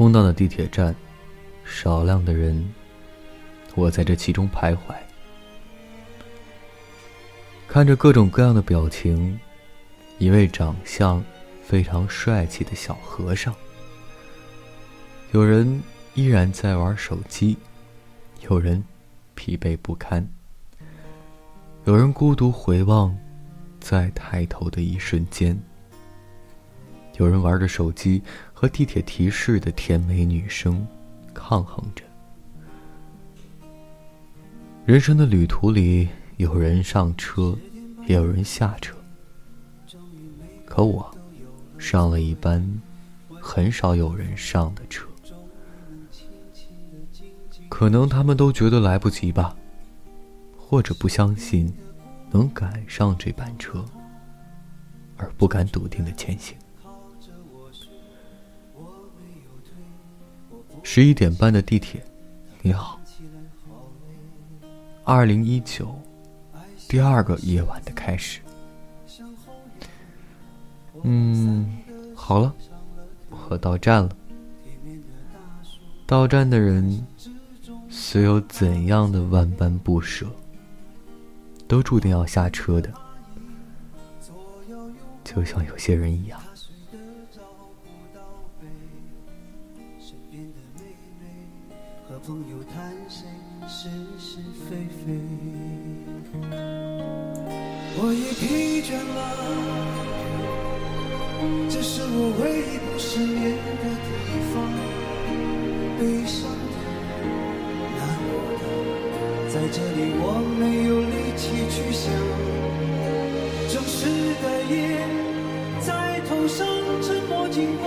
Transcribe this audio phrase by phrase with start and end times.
[0.00, 0.96] 空荡的地铁站，
[1.62, 2.66] 少量的人，
[3.74, 4.94] 我在这其中徘徊，
[7.68, 9.38] 看着各种各样的表情。
[10.16, 11.22] 一位长相
[11.62, 13.54] 非常帅气的小和尚。
[15.32, 15.82] 有人
[16.14, 17.58] 依然在玩手机，
[18.48, 18.82] 有人
[19.34, 20.26] 疲惫不堪，
[21.84, 23.14] 有人孤独回望，
[23.80, 25.60] 在抬头的一瞬间，
[27.18, 28.22] 有人玩着手机
[28.60, 30.86] 和地铁提示的甜美女声
[31.32, 32.04] 抗衡着。
[34.84, 37.56] 人生的旅途里，有人上车，
[38.06, 38.94] 也有人下车。
[40.66, 41.10] 可我，
[41.78, 42.62] 上了一班
[43.40, 45.08] 很少有人上的车，
[47.70, 49.56] 可能他们都觉得来不及吧，
[50.54, 51.72] 或者不相信
[52.30, 53.82] 能赶上这班车，
[55.16, 56.54] 而不敢笃定的前行。
[60.92, 62.04] 十一点半的地铁，
[62.62, 62.98] 你好。
[65.04, 65.96] 二零一九，
[66.88, 68.40] 第二个夜晚的开始。
[71.04, 71.78] 嗯，
[72.12, 72.52] 好了，
[73.48, 74.10] 我到站了。
[76.06, 77.06] 到站的人，
[77.88, 80.26] 虽有怎样的万般不舍，
[81.68, 82.92] 都注定要下车的，
[85.22, 86.40] 就像有些人一样。
[92.22, 93.24] 风又叹息
[93.66, 95.18] 是是非非
[97.96, 99.18] 我也疲倦了。
[101.68, 104.08] 这是我唯一不失眠的地
[104.52, 104.54] 方，
[105.98, 106.76] 悲伤的、
[107.96, 108.62] 难过的，
[109.48, 110.24] 在这里我
[110.58, 112.04] 没有力气去想。
[113.70, 113.98] 城市
[114.42, 114.74] 的夜
[115.80, 115.88] 在
[116.28, 116.66] 头上
[117.00, 117.84] 沉默，经过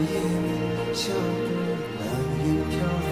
[0.00, 1.18] 夜里笑得
[1.98, 2.06] 难
[2.38, 3.08] 眠飘亮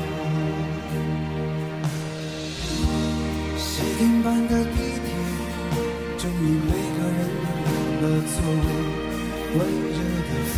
[3.59, 3.65] 十
[3.99, 5.09] 点半的地铁
[6.17, 7.21] 终于每个人
[7.65, 8.35] 都入了座
[9.55, 9.59] 温
[9.91, 9.99] 热
[10.29, 10.57] 的风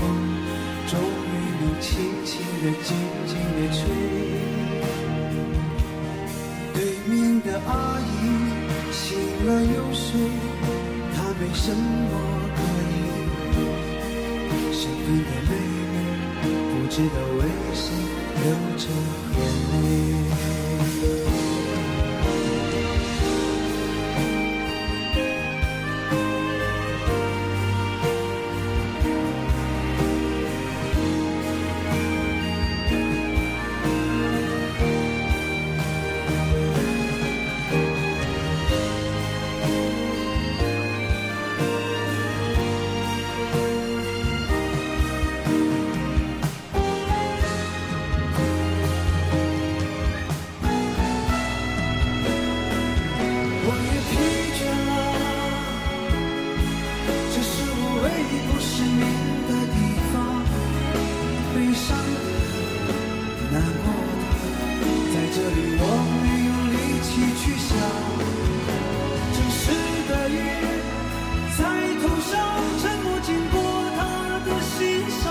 [0.87, 1.89] 终于能轻
[2.25, 2.31] 轻
[2.63, 2.87] 的静
[3.27, 3.79] 静的吹。
[6.75, 8.03] 对面的阿姨
[8.93, 9.07] 醒
[9.47, 10.07] 了又睡
[11.15, 12.13] 她没什么
[12.55, 12.99] 可以。
[14.79, 15.88] 身边的每
[16.89, 17.45] 不知道为
[17.75, 17.93] 谁
[18.43, 18.89] 流着
[19.37, 20.68] 眼泪。
[65.39, 65.83] 这里我
[66.19, 66.77] 没有力
[67.07, 67.71] 气去想，
[69.35, 69.63] 城市
[70.09, 70.37] 的夜
[71.57, 71.61] 在
[72.03, 72.35] 头上
[72.83, 73.55] 沉默经过
[73.95, 73.99] 他
[74.45, 74.77] 的心
[75.23, 75.25] 上，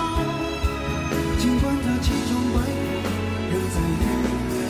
[1.39, 2.55] 尽管他其中白
[3.51, 4.07] 仍在雨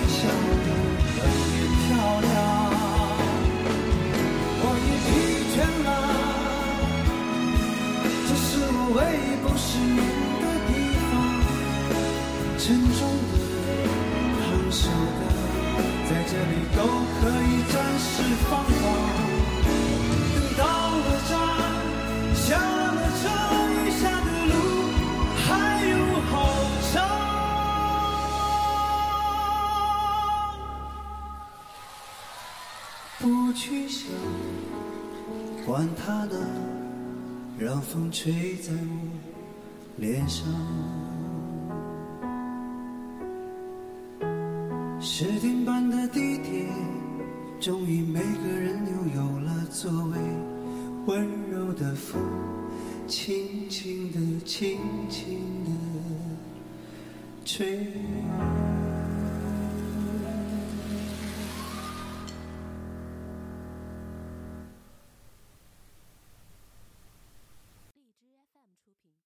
[0.10, 0.18] 想
[0.66, 0.68] 的
[1.14, 1.22] 特
[1.86, 1.88] 漂
[2.26, 2.26] 亮，
[4.64, 5.08] 我已疲
[5.54, 5.56] 倦
[5.86, 5.88] 了，
[8.26, 10.02] 这是我唯一不适应
[10.42, 10.70] 的地
[11.12, 11.14] 方，
[12.58, 12.66] 沉
[12.98, 13.17] 重。
[16.38, 18.06] 这里都可以暂时
[18.48, 18.78] 放放。
[19.66, 19.68] 等
[20.56, 20.62] 到
[20.94, 21.34] 了站，
[22.36, 23.26] 下了车，
[23.74, 24.54] 余下的路
[25.48, 25.48] 还
[25.90, 25.92] 有
[26.30, 26.32] 好
[26.94, 26.96] 长。
[33.18, 34.06] 不去想，
[35.66, 36.38] 管他呢，
[37.58, 38.78] 让风吹在我
[39.96, 40.46] 脸上。
[45.10, 46.68] 十点半的地铁，
[47.62, 50.18] 终于每个人又有了座位。
[51.06, 52.22] 温柔的风，
[53.08, 54.78] 轻轻地、轻
[55.10, 55.72] 轻地
[57.46, 57.88] 吹。